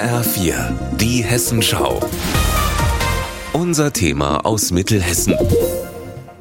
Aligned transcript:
HR4, 0.00 0.96
die 0.96 1.22
Hessenschau. 1.22 2.00
Unser 3.52 3.92
Thema 3.92 4.46
aus 4.46 4.70
Mittelhessen. 4.70 5.36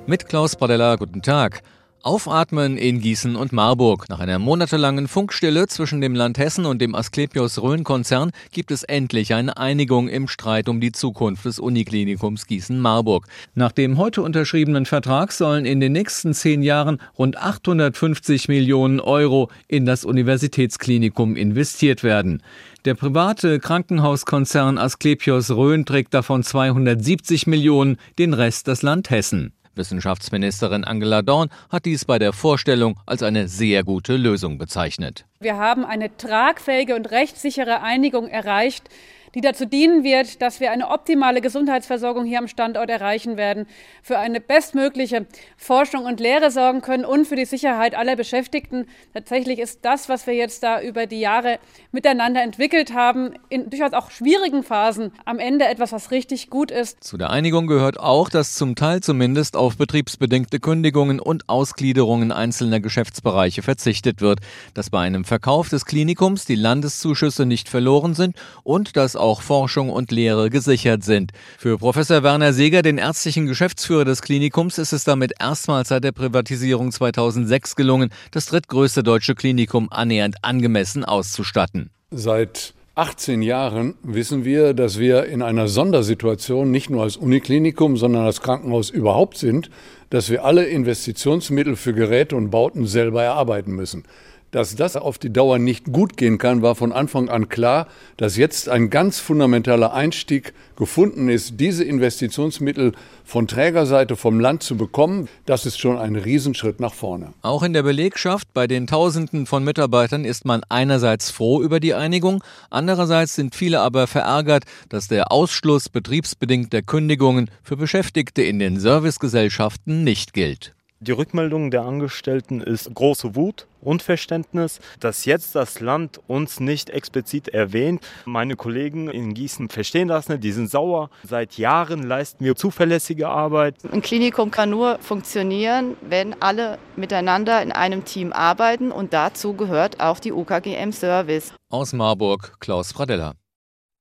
Mit 0.07 0.29
Klaus 0.29 0.55
Bradella, 0.55 0.96
guten 0.96 1.21
Tag. 1.21 1.61
Aufatmen 2.01 2.77
in 2.77 3.01
Gießen 3.01 3.36
und 3.36 3.51
Marburg. 3.51 4.07
Nach 4.07 4.20
einer 4.20 4.39
monatelangen 4.39 5.09
Funkstille 5.09 5.67
zwischen 5.67 5.99
dem 5.99 6.15
Land 6.15 6.38
Hessen 6.38 6.65
und 6.65 6.82
dem 6.82 6.95
Asklepios 6.95 7.61
Rhön-Konzern 7.61 8.32
gibt 8.52 8.71
es 8.71 8.83
endlich 8.83 9.33
eine 9.33 9.57
Einigung 9.57 10.07
im 10.07 10.29
Streit 10.29 10.70
um 10.70 10.79
die 10.79 10.93
Zukunft 10.93 11.43
des 11.43 11.59
Uniklinikums 11.59 12.47
Gießen-Marburg. 12.47 13.27
Nach 13.54 13.73
dem 13.73 13.97
heute 13.97 14.21
unterschriebenen 14.21 14.86
Vertrag 14.86 15.33
sollen 15.33 15.65
in 15.65 15.82
den 15.82 15.91
nächsten 15.91 16.33
zehn 16.33 16.64
Jahren 16.64 17.01
rund 17.18 17.38
850 17.38 18.47
Millionen 18.47 19.02
Euro 19.02 19.52
in 19.68 19.86
das 19.86 20.05
Universitätsklinikum 20.05 21.36
investiert 21.36 22.04
werden. 22.04 22.41
Der 22.86 22.96
private 22.96 23.60
Krankenhauskonzern 23.60 24.77
Asklepios 24.77 25.52
Rhön 25.52 25.86
trägt 25.86 26.13
davon 26.13 26.43
270 26.43 27.46
Millionen, 27.46 27.97
den 28.18 28.33
Rest 28.33 28.69
das 28.69 28.83
Land 28.83 29.10
Hessen. 29.10 29.52
Wissenschaftsministerin 29.75 30.83
Angela 30.83 31.21
Dorn 31.21 31.50
hat 31.69 31.86
dies 31.86 32.05
bei 32.05 32.19
der 32.19 32.33
Vorstellung 32.33 33.00
als 33.05 33.23
eine 33.23 33.47
sehr 33.47 33.83
gute 33.83 34.16
Lösung 34.17 34.58
bezeichnet. 34.58 35.25
Wir 35.39 35.58
haben 35.58 35.86
eine 35.86 36.16
tragfähige 36.17 36.95
und 36.95 37.11
rechtssichere 37.11 37.81
Einigung 37.81 38.27
erreicht, 38.27 38.89
die 39.36 39.42
dazu 39.42 39.66
dienen 39.66 40.03
wird, 40.03 40.42
dass 40.42 40.59
wir 40.59 40.72
eine 40.72 40.89
optimale 40.89 41.42
Gesundheitsversorgung 41.42 42.25
hier 42.25 42.39
am 42.39 42.47
Standort 42.47 42.89
erreichen 42.89 43.38
werden, 43.38 43.67
für 44.02 44.17
eine 44.17 44.42
bestmögliche 44.42 45.25
Forschung 45.58 46.05
und 46.05 46.19
Lehre 46.19 46.52
sorgen 46.52 46.81
können 46.81 47.05
und 47.05 47.25
für 47.25 47.36
die 47.36 47.45
Sicherheit 47.45 47.95
aller 47.95 48.16
Beschäftigten. 48.16 48.88
Tatsächlich 49.14 49.59
ist 49.59 49.80
das, 49.83 50.09
was 50.09 50.28
wir 50.28 50.33
jetzt 50.33 50.64
da 50.64 50.81
über 50.81 51.05
die 51.05 51.19
Jahre 51.19 51.59
miteinander 51.92 52.42
entwickelt 52.42 52.94
haben, 52.94 53.33
in 53.50 53.69
durchaus 53.69 53.94
auch 53.94 54.11
schwierigen 54.11 54.64
Phasen 54.64 55.11
am 55.25 55.39
Ende 55.39 55.66
etwas, 55.66 55.91
was 55.91 56.11
richtig 56.11 56.50
gut 56.50 56.72
ist. 56.72 57.03
Zu 57.03 57.17
der 57.17 57.30
Einigung 57.30 57.67
gehört 57.67 58.00
auch, 58.00 58.30
dass 58.30 58.55
zum 58.55 58.75
Teil 58.75 59.02
zumindest 59.02 59.55
auf 59.55 59.77
betriebsbedingte 59.77 60.59
Kündigungen 60.59 61.19
und 61.19 61.47
Ausgliederungen 61.50 62.31
einzelner 62.31 62.80
Geschäftsbereiche 62.80 63.61
verzichtet 63.61 64.22
wird, 64.22 64.39
dass 64.73 64.89
bei 64.89 65.02
einem 65.02 65.25
Verkauf 65.25 65.69
des 65.69 65.85
Klinikums 65.85 66.45
die 66.45 66.55
Landeszuschüsse 66.55 67.45
nicht 67.45 67.69
verloren 67.69 68.13
sind 68.13 68.35
und 68.63 68.97
dass 68.97 69.16
auch 69.20 69.42
Forschung 69.42 69.89
und 69.89 70.12
Lehre 70.12 70.50
gesichert 70.50 71.03
sind. 71.03 71.31
Für 71.58 71.78
Professor 71.78 72.23
Werner 72.23 72.53
Seeger, 72.53 72.81
den 72.81 72.98
ärztlichen 72.98 73.45
Geschäftsführer 73.45 74.06
des 74.06 74.22
Klinikums, 74.22 74.78
ist 74.78 74.94
es 74.94 75.03
damit 75.03 75.34
erstmals 75.39 75.89
seit 75.89 76.03
der 76.03 76.12
Privatisierung 76.12 76.92
2006 76.92 77.75
gelungen, 77.75 78.09
das 78.31 78.45
drittgrößte 78.47 79.03
deutsche 79.03 79.36
Klinikum 79.36 79.90
annähernd 79.92 80.38
angemessen 80.44 81.06
auszustatten. 81.06 81.92
Seit 82.12 82.73
18 83.00 83.42
Jahren 83.42 83.95
wissen 84.03 84.44
wir, 84.44 84.73
dass 84.73 85.00
wir 85.00 85.25
in 85.25 85.42
einer 85.42 85.70
Sondersituation 85.70 86.70
nicht 86.70 86.90
nur 86.90 87.03
als 87.03 87.16
Uniklinikum, 87.16 87.95
sondern 87.95 88.25
als 88.25 88.42
Krankenhaus 88.42 88.90
überhaupt 88.90 89.38
sind, 89.38 89.70
dass 90.09 90.30
wir 90.30 90.44
alle 90.44 90.66
Investitionsmittel 90.66 91.78
für 91.78 91.94
Geräte 91.94 92.36
und 92.36 92.50
Bauten 92.50 92.86
selber 92.88 93.23
erarbeiten 93.23 93.72
müssen. 93.72 94.03
Dass 94.52 94.75
das 94.75 94.95
auf 94.95 95.19
die 95.19 95.31
Dauer 95.31 95.59
nicht 95.59 95.92
gut 95.92 96.17
gehen 96.17 96.39
kann, 96.39 96.64
war 96.64 96.73
von 96.73 96.92
Anfang 96.92 97.30
an 97.30 97.50
klar. 97.50 97.88
Dass 98.17 98.36
jetzt 98.36 98.67
ein 98.67 98.89
ganz 98.89 99.19
fundamentaler 99.19 99.94
Einstieg 99.94 100.53
gefunden 100.75 101.30
ist, 101.30 101.59
diese 101.59 101.83
Investitionsmittel 101.83 102.94
von 103.23 103.47
Trägerseite 103.47 104.16
vom 104.16 104.39
Land 104.39 104.64
zu 104.64 104.75
bekommen, 104.75 105.28
das 105.45 105.67
ist 105.67 105.80
schon 105.80 106.00
ein 106.00 106.16
Riesenschritt 106.16 106.80
nach 106.80 106.95
vorne. 106.95 107.33
Auch 107.44 107.61
in 107.61 107.73
der 107.73 107.83
Belegschaft 107.83 108.47
bei 108.53 108.66
den 108.66 108.88
Tausenden 108.88 109.45
von 109.45 109.64
Mitarbeitern 109.64 110.25
ist 110.25 110.45
man 110.45 110.61
einerseits 110.69 111.30
froh 111.30 111.61
über 111.61 111.80
die 111.80 111.94
Einigung, 111.94 112.44
andererseits 112.72 113.36
sind 113.36 113.53
viele 113.53 113.81
aber 113.81 114.08
verärgert, 114.08 114.63
dass 114.88 115.08
der 115.08 115.31
Ausschluss 115.31 115.89
betriebsbedingter 115.89 116.81
Kündigungen 116.81 117.52
für 117.61 117.78
Beschäftigte 117.78 118.41
in 118.41 118.58
den 118.58 118.79
Servicegesellschaften 118.79 120.03
nicht 120.03 120.34
gilt. 120.34 120.73
Die 121.01 121.13
Rückmeldung 121.13 121.71
der 121.71 121.83
Angestellten 121.83 122.59
ist 122.59 122.93
große 122.93 123.33
Wut, 123.33 123.67
Unverständnis, 123.79 124.81
dass 124.99 125.23
jetzt 125.23 125.55
das 125.55 125.79
Land 125.79 126.19
uns 126.27 126.59
nicht 126.59 126.89
explizit 126.89 127.47
erwähnt. 127.47 128.05
Meine 128.25 128.57
Kollegen 128.57 129.09
in 129.09 129.33
Gießen 129.33 129.69
verstehen 129.69 130.09
das 130.09 130.27
nicht, 130.27 130.43
die 130.43 130.51
sind 130.51 130.69
sauer. 130.69 131.09
Seit 131.23 131.57
Jahren 131.57 132.03
leisten 132.03 132.43
wir 132.43 132.57
zuverlässige 132.57 133.29
Arbeit. 133.29 133.75
Ein 133.89 134.01
Klinikum 134.01 134.51
kann 134.51 134.71
nur 134.71 134.99
funktionieren, 134.99 135.95
wenn 136.01 136.41
alle 136.41 136.77
miteinander 136.97 137.61
in 137.61 137.71
einem 137.71 138.03
Team 138.03 138.33
arbeiten 138.33 138.91
und 138.91 139.13
dazu 139.13 139.53
gehört 139.53 140.01
auch 140.01 140.19
die 140.19 140.33
UKGM 140.33 140.91
Service. 140.91 141.53
Aus 141.69 141.93
Marburg, 141.93 142.57
Klaus 142.59 142.93
Pradella. 142.93 143.38